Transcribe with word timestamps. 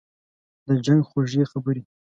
«د 0.65 0.67
جنګ 0.85 1.01
خوږې 1.09 1.43
خبري 1.51 1.81